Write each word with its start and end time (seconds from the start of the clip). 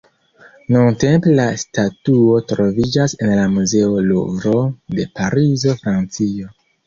Nuntempe 0.75 1.33
la 1.39 1.43
statuo 1.63 2.39
troviĝas 2.51 3.13
en 3.27 3.35
la 3.41 3.45
Muzeo 3.57 4.01
Luvro 4.07 4.57
de 5.01 5.07
Parizo, 5.19 5.77
Francio. 5.85 6.49